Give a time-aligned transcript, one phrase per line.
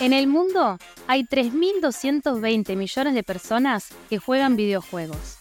[0.00, 5.38] En el mundo hay 3.220 millones de personas que juegan videojuegos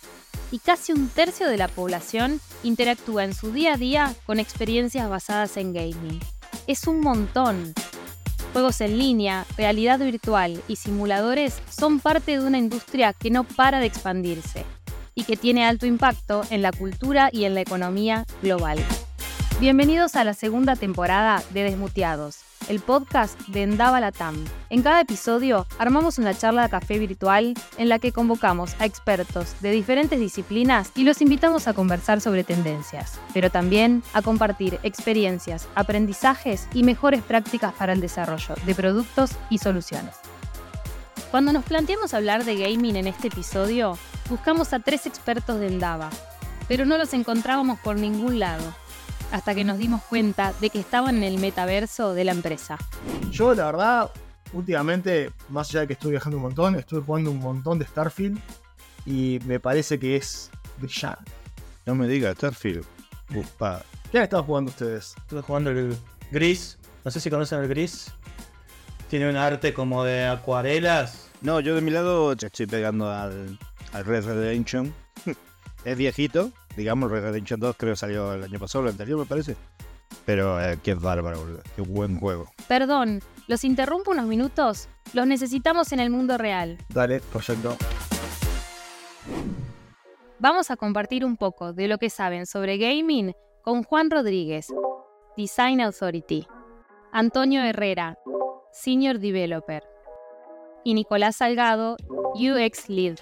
[0.49, 5.07] y casi un tercio de la población interactúa en su día a día con experiencias
[5.09, 6.19] basadas en gaming.
[6.65, 7.75] Es un montón.
[8.51, 13.79] Juegos en línea, realidad virtual y simuladores son parte de una industria que no para
[13.79, 14.65] de expandirse
[15.13, 18.79] y que tiene alto impacto en la cultura y en la economía global.
[19.59, 24.35] Bienvenidos a la segunda temporada de Desmuteados, el podcast de Endava Latam.
[24.69, 29.55] En cada episodio armamos una charla de café virtual en la que convocamos a expertos
[29.61, 35.67] de diferentes disciplinas y los invitamos a conversar sobre tendencias, pero también a compartir experiencias,
[35.75, 40.15] aprendizajes y mejores prácticas para el desarrollo de productos y soluciones.
[41.31, 43.97] Cuando nos planteamos hablar de gaming en este episodio,
[44.29, 46.09] buscamos a tres expertos de Endava,
[46.67, 48.73] pero no los encontrábamos por ningún lado
[49.31, 52.77] hasta que nos dimos cuenta de que estaban en el metaverso de la empresa.
[53.31, 54.11] Yo, la verdad,
[54.53, 58.39] últimamente, más allá de que estoy viajando un montón, estuve jugando un montón de Starfield
[59.05, 61.31] y me parece que es brillante.
[61.85, 62.85] No me diga Starfield.
[63.33, 63.83] Upa.
[64.11, 65.15] ¿Qué han estado jugando ustedes?
[65.17, 65.97] Estuve jugando el
[66.31, 66.77] Gris.
[67.03, 68.11] No sé si conocen el Gris.
[69.09, 71.29] Tiene un arte como de acuarelas.
[71.41, 73.57] No, yo de mi lado ya estoy pegando al,
[73.93, 74.93] al Red Redemption.
[75.85, 79.25] es viejito, digamos, Red Redemption 2 creo que salió el año pasado, el anterior me
[79.25, 79.57] parece.
[80.25, 81.61] Pero eh, qué bárbaro, boludo.
[81.75, 82.49] qué buen juego.
[82.67, 84.87] Perdón, ¿los interrumpo unos minutos?
[85.13, 86.77] Los necesitamos en el mundo real.
[86.89, 87.75] Dale, proyecto.
[90.39, 93.33] Vamos a compartir un poco de lo que saben sobre gaming
[93.63, 94.67] con Juan Rodríguez,
[95.35, 96.47] Design Authority,
[97.11, 98.17] Antonio Herrera,
[98.71, 99.83] Senior Developer,
[100.83, 101.97] y Nicolás Salgado,
[102.35, 103.17] UX Lead.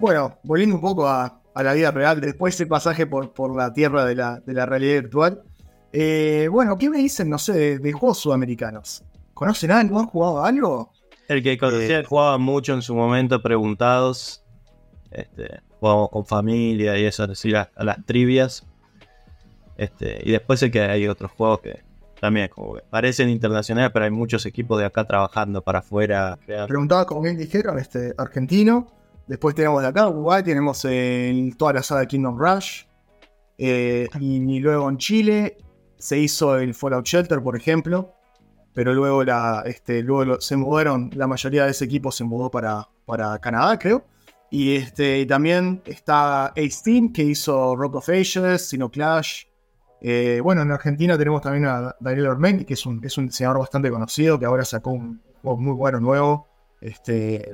[0.00, 3.56] Bueno, volviendo un poco a, a la vida real, después de ese pasaje por, por
[3.56, 5.42] la tierra de la, de la realidad virtual.
[5.92, 9.02] Eh, bueno, ¿qué me dicen, no sé, de, de juegos sudamericanos?
[9.34, 9.98] ¿Conocen algo?
[9.98, 10.92] ¿Han jugado algo?
[11.26, 14.44] El que conocía, jugaba mucho en su momento, preguntados.
[15.10, 18.64] Este, jugábamos con familia y eso, es decir, a, a las trivias.
[19.76, 21.82] Este, y después sé que hay otros juegos que
[22.20, 26.38] también como que parecen internacionales, pero hay muchos equipos de acá trabajando para afuera.
[26.68, 28.96] Preguntaba, como bien dijeron, este, argentino.
[29.28, 32.84] Después tenemos de acá, Uruguay, tenemos el- toda la saga de Kingdom Rush.
[33.58, 35.58] Eh, y, luego en Chile
[35.98, 38.14] se hizo el Fallout Shelter, por ejemplo.
[38.74, 42.88] Pero luego, la, este, luego se mudaron, la mayoría de ese equipo se mudó para,
[43.04, 44.04] para Canadá, creo.
[44.50, 49.44] Y, este, también está Ace Team, que hizo Rock of Ages, Sino Clash.
[50.00, 53.58] Eh, bueno, en Argentina tenemos también a Daniel Ormendi, que es un, es un diseñador
[53.58, 56.46] bastante conocido, que ahora sacó un juego muy bueno nuevo.
[56.80, 57.52] Este,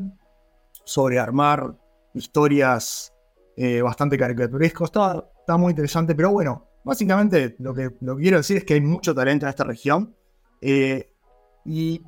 [0.84, 1.76] sobre armar
[2.14, 3.12] historias
[3.56, 4.88] eh, bastante caricaturescos.
[4.88, 8.80] Está, está muy interesante, pero bueno, básicamente lo que, lo quiero decir es que hay
[8.80, 10.14] mucho talento en esta región.
[10.60, 11.10] eh,
[11.66, 12.02] y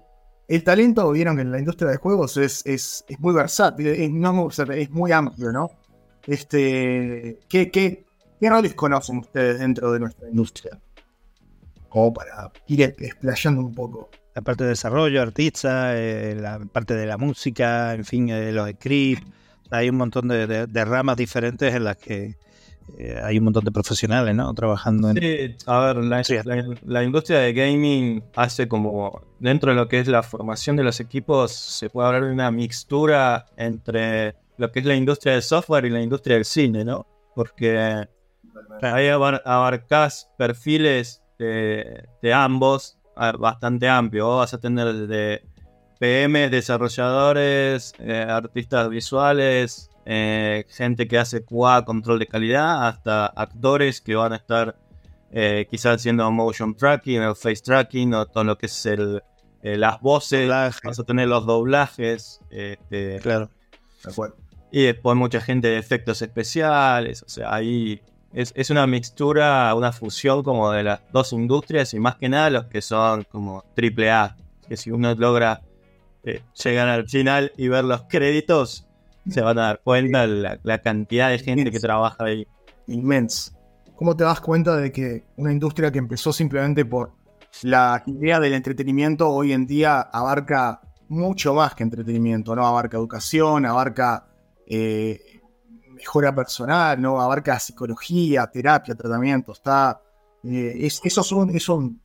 [0.49, 4.11] el talento, vieron que en la industria de juegos es, es, es muy versátil, es,
[4.11, 5.71] no es muy versátil, es muy amplio, ¿no?
[6.27, 8.07] Este, ¿qué, qué,
[8.39, 10.79] ¿Qué roles conocen ustedes dentro de nuestra industria?
[11.89, 14.11] Como para ir explayando un poco.
[14.37, 18.69] La parte de desarrollo, artista, eh, la parte de la música, en fin, eh, los
[18.69, 19.27] scripts.
[19.71, 22.37] Hay un montón de, de- de ramas diferentes en las que
[22.99, 24.53] eh, hay un montón de profesionales, ¿no?
[24.53, 25.17] Trabajando en...
[25.17, 26.37] Sí, a ver, la, Sí.
[26.45, 30.85] la- la industria de gaming hace como, dentro de lo que es la formación de
[30.85, 35.43] los equipos, se puede hablar de una mixtura entre lo que es la industria del
[35.43, 37.07] software y la industria del cine, ¿no?
[37.35, 38.05] Porque
[38.83, 42.96] ahí abar- abarcás perfiles de, de ambos
[43.39, 44.37] bastante amplio.
[44.37, 45.43] Vas a tener desde
[45.99, 54.01] PM, desarrolladores, eh, artistas visuales, eh, gente que hace QA, control de calidad, hasta actores
[54.01, 54.77] que van a estar
[55.33, 59.23] eh, quizás haciendo motion tracking o face tracking o todo lo que es el,
[59.63, 60.43] las voces.
[60.43, 60.81] Doblaje.
[60.85, 62.41] Vas a tener los doblajes.
[62.51, 63.51] este, Claro.
[64.05, 64.37] De acuerdo.
[64.71, 67.23] y después mucha gente de efectos especiales.
[67.23, 68.01] O sea, ahí
[68.37, 72.51] es, es una mixtura, una fusión como de las dos industrias y más que nada
[72.51, 74.37] los que son como triple A.
[74.69, 75.63] Que si uno logra
[76.23, 78.87] eh, llegar al final y ver los créditos,
[79.27, 82.47] se van a dar cuenta la, la cantidad de gente que trabaja ahí.
[82.87, 83.53] inmenso.
[83.97, 87.13] ¿Cómo te das cuenta de que una industria que empezó simplemente por
[87.63, 92.67] la idea del entretenimiento hoy en día abarca mucho más que entretenimiento, ¿no?
[92.67, 94.27] Abarca educación, abarca
[94.67, 95.36] eh,
[95.97, 97.21] mejora personal, ¿no?
[97.21, 99.53] Abarca psicología, terapia, tratamiento.
[99.53, 100.01] Está.
[100.45, 102.01] eh, es, eso es un, es un-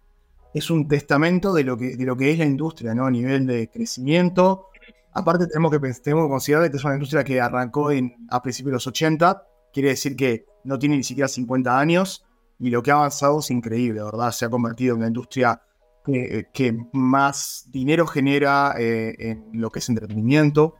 [0.54, 3.06] es un testamento de lo, que, de lo que es la industria, ¿no?
[3.06, 4.68] A nivel de crecimiento.
[5.14, 8.72] Aparte, tenemos que, tenemos que considerar que es una industria que arrancó en, a principios
[8.72, 9.44] de los 80.
[9.74, 12.26] Quiere decir que no tiene ni siquiera 50 años.
[12.60, 14.32] Y lo que ha avanzado es increíble, ¿verdad?
[14.32, 15.62] Se ha convertido en una industria
[16.06, 20.76] que, que más dinero genera eh, en lo que es entretenimiento.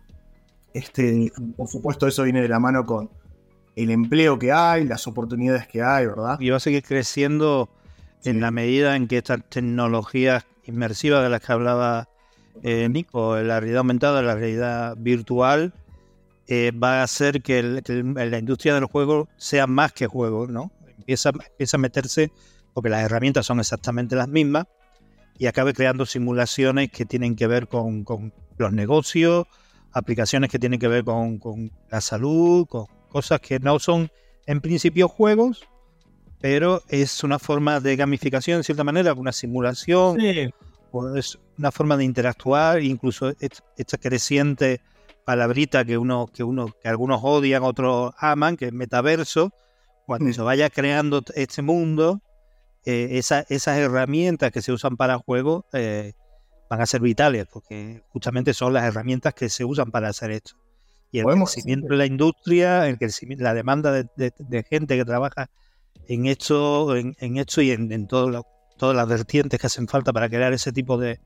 [0.74, 3.10] Este, por supuesto, eso viene de la mano con
[3.76, 6.40] el empleo que hay, las oportunidades que hay, ¿verdad?
[6.40, 7.70] Y va a seguir creciendo
[8.24, 12.08] en la medida en que estas tecnologías inmersivas de las que hablaba
[12.64, 15.74] eh, Nico, la realidad aumentada, la realidad virtual,
[16.48, 20.06] eh, va a hacer que, el- que el- la industria del juego sea más que
[20.08, 20.72] juego, ¿no?
[20.98, 22.32] Empieza, empieza a meterse,
[22.74, 24.66] porque las herramientas son exactamente las mismas,
[25.40, 29.48] y acabe creando simulaciones que tienen que ver con, con los negocios,
[29.94, 34.10] aplicaciones que tienen que ver con, con la salud, con cosas que no son
[34.46, 35.68] en principio juegos,
[36.40, 40.50] pero es una forma de gamificación en cierta manera, una simulación, Sí,
[40.92, 44.82] o es una forma de interactuar, incluso esta creciente
[45.26, 49.52] palabrita que uno, que uno, que algunos odian, otros aman, que es metaverso,
[50.08, 52.22] cuando se vaya creando este mundo,
[52.86, 56.14] eh, esa- esas herramientas que se usan para juegos eh,
[56.72, 60.54] van a ser vitales, porque justamente son las herramientas que se usan para hacer esto.
[61.12, 64.96] Y el Podemos- crecimiento de la industria, el crecimiento, la demanda de, de- de gente
[64.96, 65.50] que trabaja
[66.08, 68.48] en esto, en, en esto y en, en lo-
[68.78, 71.20] todas las vertientes que hacen falta para crear ese tipo de,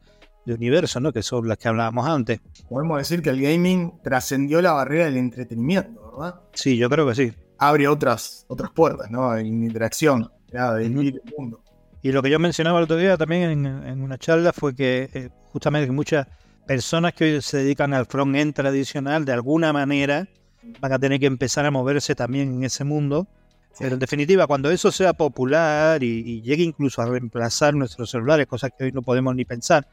[0.47, 1.13] de universo, ¿no?
[1.13, 2.39] Que son las que hablábamos antes.
[2.67, 6.41] Podemos decir que el gaming trascendió la barrera del entretenimiento, ¿verdad?
[6.53, 7.33] Sí, yo creo que sí.
[7.59, 9.37] Abre otras, otras puertas, ¿no?
[9.37, 10.93] En interacción, nada, de Ujú.
[10.99, 11.61] vivir el mundo.
[12.05, 15.09] Y lo que yo mencionaba el otro día también en, en una charla fue que
[15.11, 16.27] eh, justamente muchas
[16.67, 20.27] personas que hoy se dedican al front-end tradicional, de alguna manera,
[20.79, 23.27] van a tener que empezar a moverse también en ese mundo.
[23.79, 28.45] Pero en definitiva, cuando eso sea popular y, y llegue incluso a reemplazar nuestros celulares,
[28.45, 29.87] cosas que hoy no podemos ni pensar,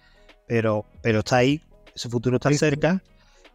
[0.46, 1.62] pero, pero está ahí,
[1.94, 3.02] ese futuro está cerca.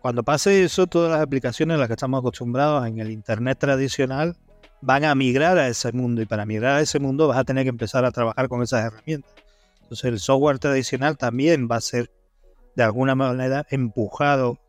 [0.02, 4.36] Cuando pase eso, todas las aplicaciones a las que estamos acostumbrados en el Internet tradicional
[4.82, 7.64] van a migrar a ese mundo y para migrar a ese mundo vas a tener
[7.64, 9.32] que empezar a trabajar con esas herramientas.
[9.82, 12.12] Entonces el software tradicional también va a ser
[12.76, 14.60] de alguna manera empujado,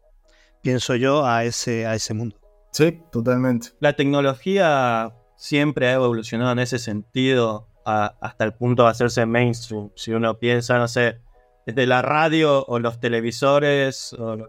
[0.62, 2.36] pienso yo, a ese, a ese mundo.
[2.70, 3.70] Sí, totalmente.
[3.80, 9.90] la tecnología siempre ha evolucionado en ese sentido a- hasta el punto de hacerse mainstream.
[9.96, 11.20] Si uno piensa, no sé,
[11.66, 14.48] desde la radio o los televisores, o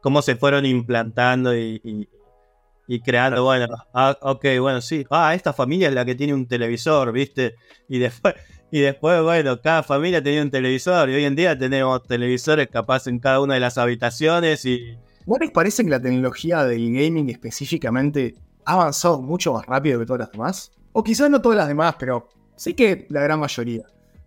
[0.00, 2.08] cómo se fueron implantando y, y-
[2.90, 6.48] y creando, bueno, ah, ok, bueno, sí, ah, esta familia es la que tiene un
[6.48, 7.54] televisor, ¿viste?
[7.86, 8.34] Y después,
[8.72, 13.06] y después, bueno, cada familia tenía un televisor y hoy en día tenemos televisores capaz
[13.06, 14.96] en cada una de las habitaciones y...
[15.26, 20.06] ¿No les parece que la tecnología del gaming específicamente ha avanzado mucho más rápido que
[20.06, 20.72] todas las demás?
[20.92, 23.82] O quizás no todas las demás, pero sí que la gran mayoría.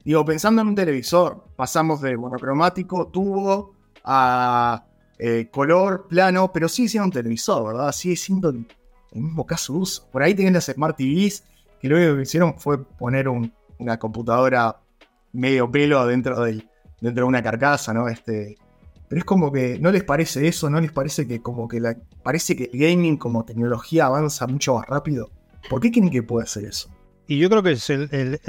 [0.05, 3.73] Digo, pensando en un televisor, pasamos de monocromático, tubo,
[4.03, 4.85] a
[5.23, 7.91] eh, color, plano, pero sigue siendo un televisor, ¿verdad?
[7.91, 8.65] Sigue siendo el,
[9.13, 10.09] mismo caso uso.
[10.11, 11.43] Por ahí tienen las Smart TVs,
[11.79, 14.77] que lo único que hicieron fue poner un- una computadora
[15.31, 16.67] medio pelo dentro, del,
[17.01, 18.07] dentro de una carcasa, ¿no?
[18.09, 18.57] Este,
[19.07, 20.71] pero es como que, ¿no les parece eso?
[20.71, 24.73] ¿No les parece que como que la, parece que el gaming como tecnología avanza mucho
[24.75, 25.29] más rápido?
[25.69, 26.89] ¿Por qué creen que puede hacer eso?
[27.27, 28.39] Y yo creo que es el-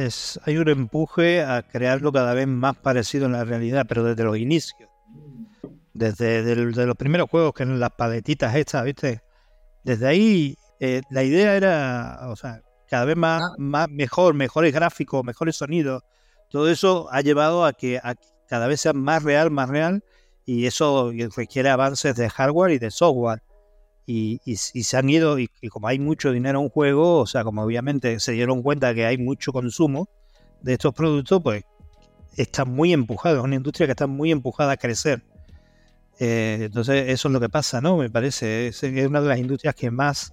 [0.47, 4.39] hay un empuje a crearlo cada vez más parecido en la realidad, pero desde los
[4.39, 4.89] inicios.
[5.95, 9.21] Desde del- de los primeros juegos que eran las paletitas estas, ¿viste?
[9.85, 13.55] Desde ahí eh, la idea era, o sea, cada vez más, Ah.
[13.59, 16.03] más mejor, mejores gráficos, mejores sonidos.
[16.51, 18.15] Todo eso ha llevado a que a
[18.49, 20.03] cada vez sea más real, más real,
[20.45, 23.43] y eso requiere avances de hardware y de software.
[24.07, 27.21] Y, y- y se han ido, y, y como hay mucho dinero en un juego,
[27.21, 30.09] o sea, como obviamente se dieron cuenta que hay mucho consumo
[30.63, 31.63] de estos productos, pues
[32.37, 35.23] está muy empujado, es una industria que está muy empujada a crecer.
[36.25, 37.97] Eh, entonces, eso es lo que pasa, ¿no?
[37.97, 40.33] Me parece, es, es una de las industrias que más,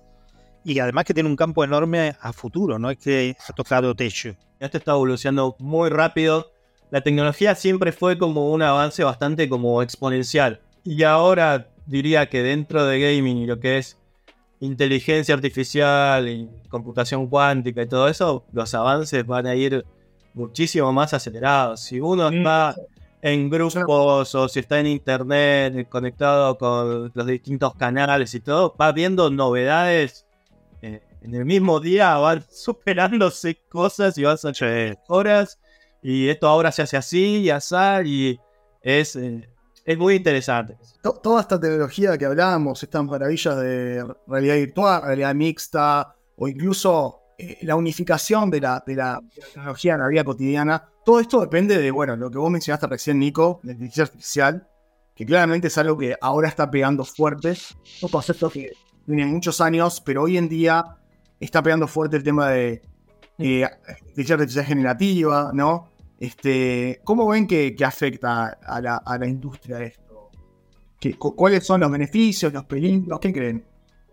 [0.63, 4.35] y además que tiene un campo enorme a futuro, no es que ha tocado techo.
[4.59, 6.51] Esto está evolucionando muy rápido.
[6.91, 10.61] La tecnología siempre fue como un avance bastante como exponencial.
[10.83, 13.97] Y ahora diría que dentro de gaming y lo que es
[14.59, 19.83] inteligencia artificial y computación cuántica y todo eso, los avances van a ir
[20.35, 21.79] muchísimo más acelerados.
[21.79, 22.75] Si uno está
[23.21, 28.91] en grupos o si está en internet conectado con los distintos canales y todo, va
[28.91, 30.25] viendo novedades.
[30.81, 35.59] eh, en el mismo día van superándose cosas y van saliendo horas.
[36.01, 37.75] Y esto ahora se hace así y así.
[38.05, 38.39] Y
[38.81, 39.49] es, eh,
[39.83, 40.77] es muy interesante.
[41.01, 47.19] To- toda esta tecnología que hablábamos, estas maravillas de realidad virtual, realidad mixta, o incluso
[47.37, 49.19] eh, la unificación de, la, de la
[49.53, 53.17] tecnología en la vida cotidiana, todo esto depende de, bueno, lo que vos mencionaste recién,
[53.17, 54.67] Nico, la inteligencia artificial,
[55.15, 57.55] que claramente es algo que ahora está pegando fuerte.
[58.03, 58.73] Un concepto que
[59.07, 60.85] tiene muchos años, pero hoy en día
[61.39, 62.83] está pegando fuerte el tema de
[63.39, 63.67] eh,
[64.01, 65.89] inteligencia artificial generativa, ¿no?
[66.19, 70.29] Este, ¿Cómo ven que, que afecta a la, a la industria esto?
[70.99, 73.19] ¿Qué- cu- ¿Cuáles son los beneficios, los peligros?
[73.19, 73.65] ¿Qué creen?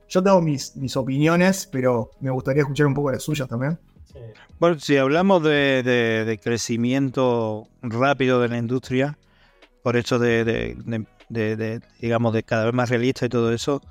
[0.09, 3.79] Yo tengo mis, mis opiniones, pero me gustaría escuchar un poco las suyas también.
[4.59, 9.19] Bueno, si hablamos de, crecimiento rápido de la industria,
[9.83, 10.77] por eso de,
[12.01, 13.83] digamos, de cada vez más realista y todo eso,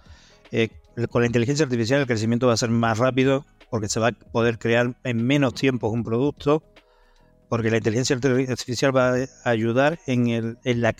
[0.52, 0.70] eh,
[1.10, 4.12] con la inteligencia artificial el crecimiento va a ser más rápido porque se va a
[4.12, 6.64] poder crear en menos tiempo un producto,
[7.50, 10.94] porque la inteligencia arti- artificial va a ayudar en la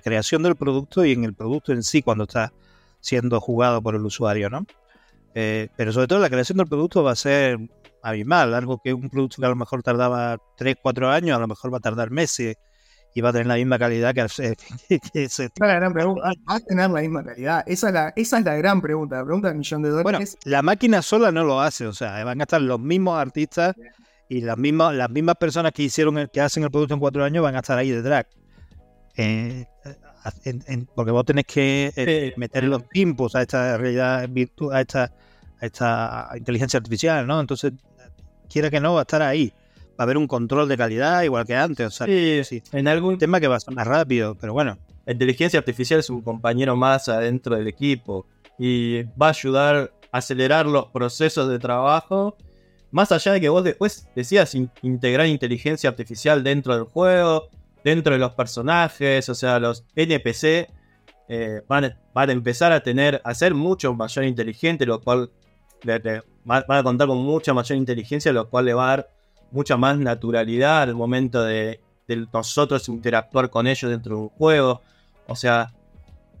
[0.00, 2.52] creación del producto y en el producto en sí cuando está
[3.00, 4.66] siendo jugado por el usuario, ¿no?
[5.34, 7.58] Eh, pero sobre todo la creación del producto va a ser
[8.02, 11.48] abismal, algo que un producto que a lo mejor tardaba 3, 4 años, a lo
[11.48, 12.56] mejor va a tardar meses
[13.14, 14.56] y va a tener la misma calidad que, hace-
[14.88, 16.32] que ese- Esa es la gran pregunta.
[16.48, 17.64] ¿Va a tener la misma calidad?
[17.66, 19.16] Esa es la, esa es la gran pregunta.
[19.16, 20.36] La pregunta del millón de Bueno, dólares.
[20.44, 23.74] la máquina sola no lo hace, o sea, van a estar los mismos artistas
[24.28, 27.24] y las mismas, las mismas personas que hicieron el, que hacen el producto en cuatro
[27.24, 28.26] años van a estar ahí detrás.
[29.16, 29.66] Eh,
[30.44, 34.80] en- en- porque vos tenés que eh, meter los inputs a esta realidad virtual, a
[34.82, 35.04] esta,
[35.60, 37.40] a esta inteligencia artificial, ¿no?
[37.40, 37.72] Entonces,
[38.50, 39.52] quiera que no, va a estar ahí.
[39.90, 42.62] Va a haber un control de calidad igual que antes, o sea, Sí, sí.
[42.72, 44.78] en algún tema que va a ser más rápido, pero bueno.
[45.06, 48.26] La inteligencia artificial es un compañero más adentro del equipo
[48.58, 52.36] y va a ayudar a acelerar los procesos de trabajo.
[52.92, 57.48] Más allá de que vos después decías in- integrar inteligencia artificial dentro del juego,
[57.82, 60.68] dentro de los personajes, o sea, los NPC
[61.28, 65.30] eh, van, a- van a empezar a tener, a ser mucho mayor inteligente, lo cual
[65.82, 68.96] le- le- va- van a contar con mucha mayor inteligencia, lo cual le va a
[68.96, 69.10] dar
[69.50, 74.80] mucha más naturalidad al momento de, de nosotros interactuar con ellos dentro de un juego.
[75.26, 75.72] O sea,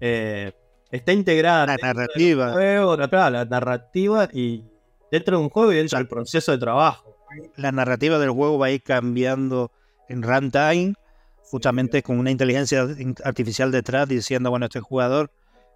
[0.00, 0.52] eh,
[0.90, 2.52] está integrada La narrativa.
[2.52, 4.64] juego, la, claro, la narrativa y
[5.10, 7.16] dentro de un juego y dentro del proceso de trabajo.
[7.56, 9.70] la narrativa del juego va a ir cambiando
[10.08, 10.94] en runtime,
[11.42, 15.30] justamente con una inteligencia in- artificial detrás diciendo, bueno, este jugador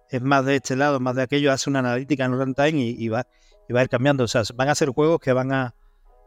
[0.09, 3.07] es más de este lado, más de aquello, hace una analítica en runtime y, y
[3.07, 3.25] va,
[3.67, 4.23] y va a ir cambiando.
[4.23, 5.75] O sea, van a ser juegos que van a,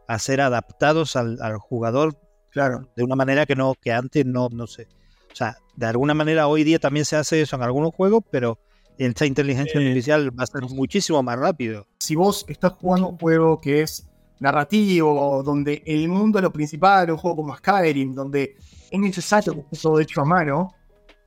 [0.07, 2.17] a ser adaptados al, al jugador
[2.51, 2.89] Claro.
[2.95, 4.87] de una manera que no que antes no, no sé.
[5.31, 8.57] O sea, de alguna manera hoy día también se hace eso en algunos juegos, pero
[8.97, 11.85] esta inteligencia Eh, artificial va a ser muchísimo más rápido.
[11.99, 17.11] si vos estás jugando un juego que es narrativo, donde el mundo es lo principal,
[17.11, 18.55] un juego como Skyrim, donde
[18.89, 20.73] es necesario que esté todo hecho a mano,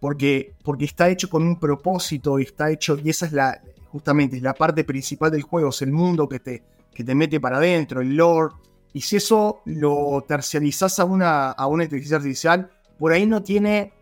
[0.01, 3.63] porque, porque está hecho con un propósito y está hecho, y esa es la,
[3.93, 7.39] justamente, es la parte principal del juego, es el mundo que te, que te mete
[7.39, 8.55] para adentro, el lore,
[8.95, 13.93] y si eso lo terciarizás a una, a una inteligencia artificial, por ahí no tiene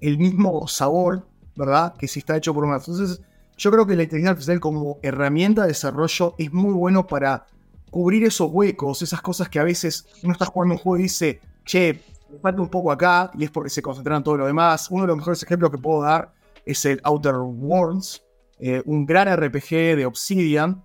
[0.00, 1.94] el mismo sabor, ¿verdad?
[1.96, 2.76] Que si está hecho por una.
[2.76, 3.20] Entonces,
[3.56, 7.46] yo creo que la inteligencia artificial como herramienta de desarrollo es muy bueno para
[7.90, 11.40] cubrir esos huecos, esas cosas que a veces uno está jugando un juego y dice,
[11.64, 14.90] che, me falta un poco acá, y es porque se concentran en todo lo demás.
[14.90, 16.32] Uno de los mejores ejemplos que puedo dar
[16.64, 18.22] es el Outer Worlds,
[18.58, 20.84] eh, un gran RPG de Obsidian,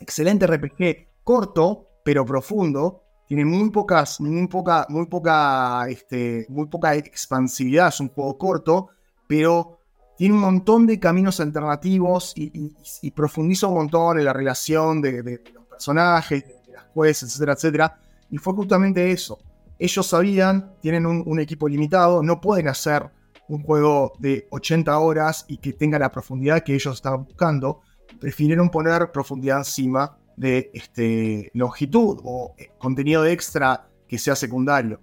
[0.00, 3.02] excelente RPG, corto, pero profundo.
[3.26, 8.88] Tiene muy pocas, muy poca, muy poca, este, muy poca expansividad, es un juego corto,
[9.26, 9.80] pero
[10.16, 15.66] tiene un montón de caminos alternativos y, profundiza un montón en la relación de, los
[15.66, 18.00] personajes, de las jueces, etcétera, etcétera.
[18.30, 19.38] Y fue justamente eso.
[19.78, 23.10] Ellos sabían, tienen un equipo limitado, no pueden hacer
[23.48, 27.80] un juego de 80 horas y que tenga la profundidad que ellos estaban buscando.
[28.20, 35.00] Prefirieron poner profundidad encima de este, longitud o eh, contenido extra que sea secundario.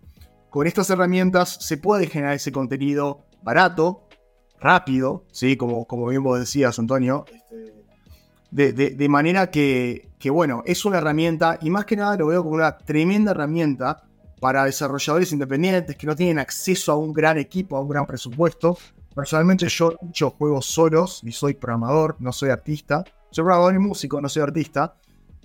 [0.50, 4.08] Con estas herramientas se puede generar ese contenido barato,
[4.60, 5.58] rápido, ¿sí?
[5.58, 7.74] como, como bien vos decías, Antonio, este,
[8.52, 12.28] de, de- de manera que, que, bueno, es una herramienta y más que nada lo
[12.28, 14.04] veo como una tremenda herramienta
[14.44, 18.78] para desarrolladores independientes que no tienen acceso a un gran equipo, a un gran presupuesto.
[19.16, 23.06] Personalmente yo hecho juegos solos y soy programador, no soy artista.
[23.32, 24.98] Soy programador y músico, no soy artista.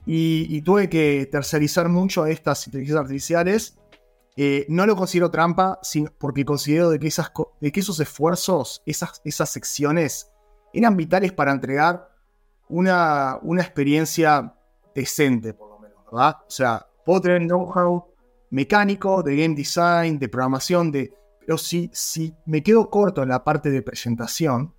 [0.04, 3.78] Y, y tuve que tercerizar mucho a estas inteligencias artificiales.
[4.36, 8.82] Eh, no lo considero trampa sin- porque considero de que, esas, de que esos esfuerzos,
[8.84, 10.32] esas, esas secciones,
[10.72, 12.10] eran vitales para entregar
[12.68, 14.54] una, una experiencia
[14.92, 16.38] decente, por lo menos, ¿verdad?
[16.48, 18.08] O sea, puedo tener know-how
[18.50, 23.44] mecánico, de game design, de programación, de, pero si, si me quedo corto en la
[23.44, 24.72] parte de presentación,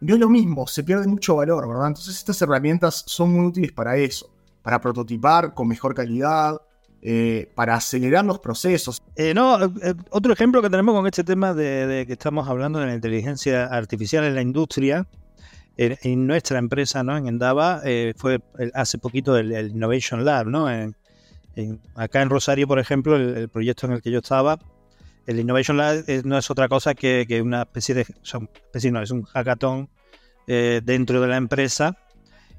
[0.00, 1.88] no es lo mismo, se pierde mucho valor, ¿verdad?
[1.88, 4.30] Entonces estas herramientas son muy útiles para eso,
[4.62, 6.60] para prototipar con mejor calidad,
[7.02, 9.02] eh, para acelerar los procesos.
[9.16, 12.78] Eh, no, eh, eh, otro ejemplo que tenemos con este tema de, que estamos hablando
[12.80, 15.06] de la inteligencia artificial en la industria,
[15.76, 17.16] en, nuestra empresa, ¿no?
[17.16, 17.82] En Endava,
[18.16, 18.40] fue
[18.74, 20.66] hace poquito el, Innovation Lab, ¿no?
[21.94, 24.58] Acá en Rosario, por ejemplo, el, proyecto en el que yo estaba,
[25.26, 29.22] el Innovation Lab no es otra cosa que, una especie de, especie no, es un
[29.24, 29.88] hackathon
[30.46, 31.96] eh, dentro de la empresa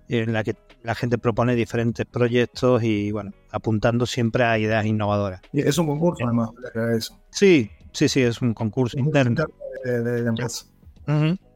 [0.08, 5.41] en la que la gente propone diferentes proyectos y bueno, apuntando siempre a ideas innovadoras.
[5.51, 6.50] Y es un concurso además,
[6.96, 7.20] eso.
[7.32, 9.46] Sí, sí, sí, es un concurso interno.
[9.84, 10.65] De, empresa.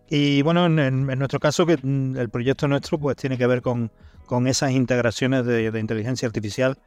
[0.09, 3.91] Y bueno, en, nuestro caso, que mm, el proyecto nuestro pues tiene que ver con,
[4.25, 6.77] con esas integraciones de, inteligencia artificial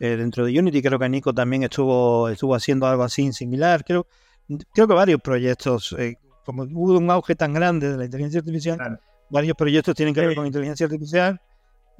[0.00, 0.82] eh, dentro de Unity.
[0.82, 3.84] Creo que Nico también estuvo, estuvo haciendo algo así similar.
[3.84, 4.06] Creo,
[4.74, 8.98] creo que varios proyectos, eh, como hubo un auge tan grande de la inteligencia artificial,
[9.30, 11.40] varios proyectos tienen que ver con inteligencia artificial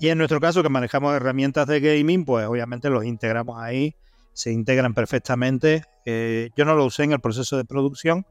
[0.01, 3.95] y en nuestro caso, que manejamos herramientas de gaming, pues obviamente los integramos ahí,
[4.33, 5.85] se integran perfectamente.
[6.07, 8.25] Eh, yo no lo usé en el proceso de producción,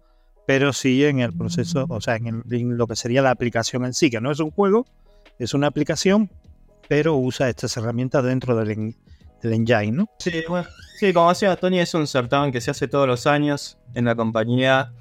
[0.47, 2.43] pero sí en el proceso, o sea, en,
[2.75, 4.87] lo que sería la aplicación en sí, que no es un juego,
[5.37, 6.31] es una aplicación,
[6.87, 8.95] pero usa estas herramientas dentro del,
[9.43, 10.09] engine, ¿no?
[10.19, 10.31] Sí,
[10.99, 14.15] sí, como decía Tony, es un certamen que se hace todos los años en la
[14.15, 14.91] compañía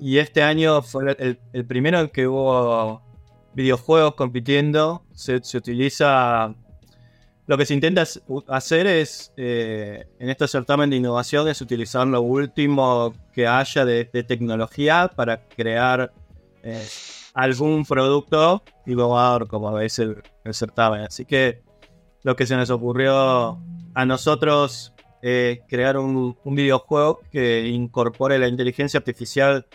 [0.00, 1.14] y este año fue
[1.52, 3.02] el, primero en que hubo
[3.52, 5.04] videojuegos compitiendo.
[5.12, 6.54] Se, utiliza.
[7.46, 8.04] Lo que se intenta
[8.48, 14.04] hacer es, eh, en este certamen de innovación, es utilizar lo último que haya de,
[14.06, 16.12] tecnología para crear
[16.62, 16.88] eh,
[17.34, 21.02] algún producto innovador, como el, el certamen.
[21.02, 21.62] Así que
[22.22, 23.58] lo que se nos ocurrió
[23.94, 29.66] a nosotros es crear un, videojuego que incorpore la inteligencia artificial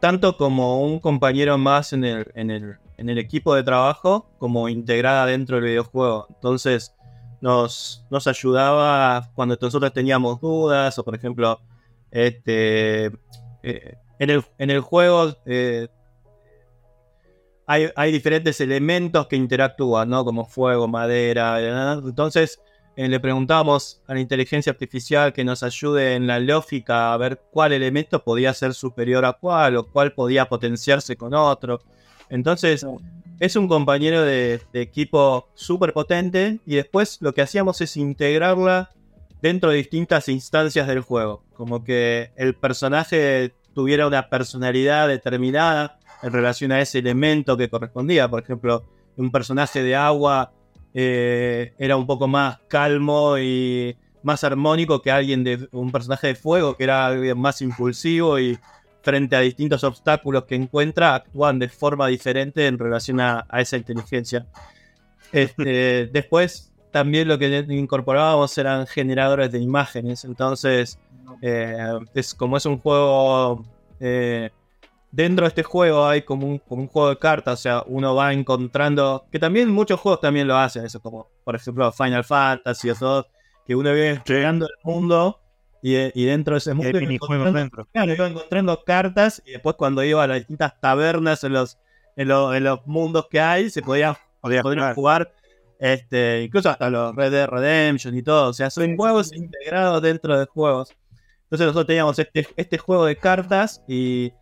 [0.00, 6.26] tanto como un compañero más en el, equipo de trabajo, como integrada dentro del videojuego.
[6.28, 6.92] Entonces,
[7.40, 11.60] nos, ayudaba cuando nosotros teníamos dudas, o por ejemplo,
[12.10, 13.06] este,
[13.62, 15.88] eh, en, el, en, el, juego eh,
[17.66, 20.24] hay, hay, diferentes elementos que interactúan, ¿no?
[20.24, 22.60] Como fuego, madera, entonces
[22.94, 27.40] eh, le preguntábamos a la inteligencia artificial que nos ayude en la lógica a ver
[27.50, 31.80] cuál elemento podía ser superior a cuál o cuál podía potenciarse con otro.
[32.28, 32.86] Entonces,
[33.40, 38.90] es un compañero de, equipo súper potente y después lo que hacíamos es integrarla
[39.40, 41.42] dentro de distintas instancias del juego.
[41.54, 48.28] Como que el personaje tuviera una personalidad determinada en relación a ese elemento que correspondía.
[48.28, 48.84] Por ejemplo,
[49.16, 50.52] un personaje de agua
[50.94, 56.34] eh, era un poco más calmo y más armónico que alguien de un personaje de
[56.34, 58.58] fuego, que era alguien más impulsivo y
[59.02, 64.46] frente a distintos obstáculos que encuentra, actúan de forma diferente en relación a, esa inteligencia.
[65.32, 70.24] Este, después, también lo que incorporábamos eran generadores de imágenes.
[70.24, 70.98] Entonces,
[71.40, 73.64] eh, es, como es un juego
[73.98, 74.50] eh,
[75.12, 79.26] dentro de este juego hay como un, juego de cartas, o sea, uno va encontrando,
[79.30, 83.26] que también muchos juegos también lo hacen, eso como por ejemplo Final Fantasy o todo,
[83.66, 85.38] que uno viene llegando al mundo
[85.82, 90.24] y, dentro de ese mundo iba encontrando, Claro, iba encontrando cartas y después cuando iba
[90.24, 91.78] a las distintas tabernas en los,
[92.16, 94.18] en, los mundos que hay, se podía,
[94.94, 95.32] jugar.
[95.78, 100.38] Este, incluso hasta los Red Dead Redemption y todo, o sea, son juegos integrados dentro
[100.38, 100.94] de juegos.
[101.42, 104.32] Entonces nosotros teníamos este, este juego de cartas y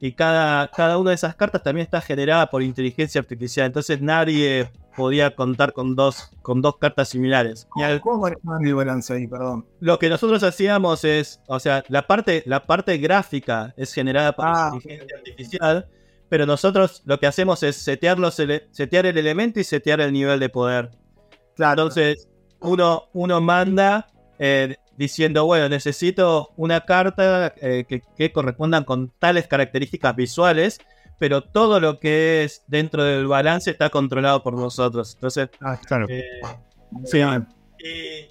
[0.00, 3.66] y cada, cada una de esas cartas también está generada por inteligencia artificial.
[3.66, 7.66] Entonces nadie podía contar con dos, con dos cartas similares.
[8.02, 9.26] ¿Cómo, manejaban el balance ahí?
[9.26, 9.66] Perdón.
[9.80, 14.46] Lo que nosotros hacíamos es, o sea, la parte, la parte gráfica es generada por
[14.46, 15.88] ah, inteligencia artificial,
[16.28, 20.38] pero nosotros lo que hacemos es setear, los setear el elemento y setear el nivel
[20.40, 20.90] de poder.
[21.56, 21.82] Claro.
[21.82, 22.28] Entonces,
[22.60, 24.08] uno, uno manda
[24.38, 30.80] eh, diciendo, bueno, necesito una carta eh, que, correspondan con tales características visuales,
[31.18, 35.14] pero todo lo que es dentro del balance está controlado por nosotros.
[35.14, 36.06] Entonces, ah, claro.
[36.08, 36.24] Eh,
[37.04, 37.18] sí,
[37.78, 38.26] y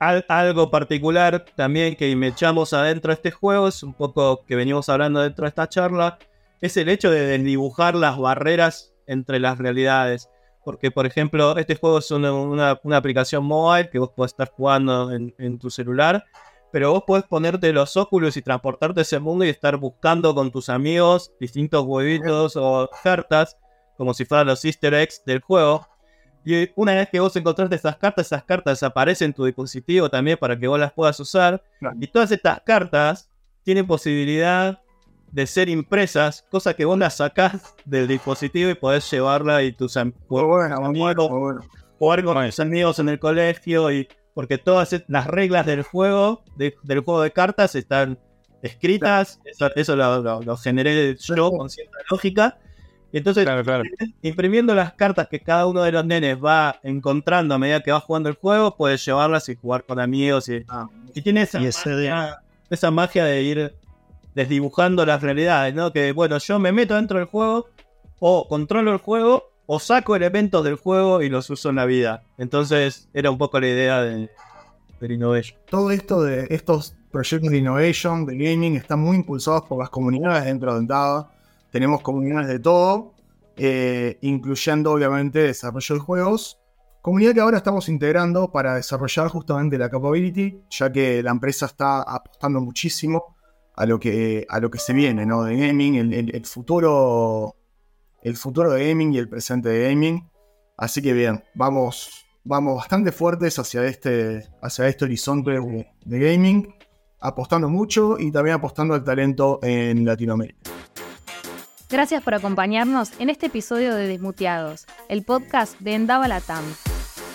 [0.00, 4.88] algo particular también que me echamos adentro de este juego, es un poco que venimos
[4.88, 6.18] hablando dentro de esta charla,
[6.60, 10.28] es el hecho de dibujar las barreras entre las realidades.
[10.64, 15.58] Porque, por ejemplo, este juego es una, aplicación mobile que vos podés estar jugando en,
[15.58, 16.24] tu celular,
[16.70, 20.50] pero vos podés ponerte los óculos y transportarte a ese mundo y estar buscando con
[20.50, 23.56] tus amigos distintos huevitos o cartas,
[23.96, 25.86] como si fueran los easter eggs del juego.
[26.44, 30.38] Y una vez que vos encontraste esas cartas, esas cartas aparecen en tu dispositivo también
[30.38, 31.62] para que vos las puedas usar.
[32.00, 33.28] Y todas estas cartas
[33.62, 34.80] tienen posibilidad
[35.32, 39.96] de ser impresas, cosa que vos las sacás del dispositivo y podés llevarla y tus
[39.96, 40.18] amigos
[41.98, 47.00] jugar con tus amigos en el colegio y porque todas las reglas del juego, del
[47.00, 48.18] juego de cartas están
[48.62, 49.40] escritas,
[49.74, 52.58] eso, lo, generé yo con cierta lógica,
[53.10, 53.84] Y entonces, Claro, claro.
[54.22, 58.00] imprimiendo las cartas que cada uno de los nenes va encontrando a medida que va
[58.00, 60.48] jugando el juego, puedes llevarlas y jugar con amigos.
[60.48, 60.64] Y,
[61.14, 62.38] y tiene esa, Y ese de- magia,
[62.70, 63.74] esa magia de ir
[64.34, 65.92] desdibujando las realidades, ¿no?
[65.92, 67.66] Que bueno, yo me meto dentro del juego,
[68.20, 72.22] o controlo el juego, o saco elementos del juego y los uso en la vida.
[72.38, 74.30] Entonces, era un poco la idea de,
[75.00, 75.58] del Innovation.
[75.68, 80.44] todo esto de estos proyectos de innovation, de gaming, están muy impulsados por las comunidades
[80.44, 81.30] dentro de Endava.
[81.70, 83.14] Tenemos comunidades de todo,
[83.56, 86.58] eh, incluyendo obviamente desarrollo de juegos.
[87.02, 92.02] Comunidad que ahora estamos integrando para desarrollar justamente la capability, ya que la empresa está
[92.02, 93.36] apostando muchísimo
[93.80, 95.44] a lo que, a lo que se viene, ¿no?
[95.44, 97.54] De gaming, el, el- el futuro.
[98.20, 100.28] El futuro de gaming y el presente de gaming.
[100.76, 106.74] Así que bien, vamos, vamos bastante fuertes hacia este, hacia este horizonte de, de gaming,
[107.20, 110.58] apostando mucho y también apostando al talento en Latinoamérica.
[111.88, 116.64] Gracias por acompañarnos en este episodio de Desmuteados, el podcast de Endava Latam.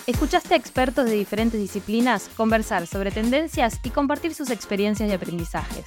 [0.06, 5.86] Escuchaste a expertos de diferentes disciplinas conversar sobre tendencias y compartir sus experiencias y aprendizajes.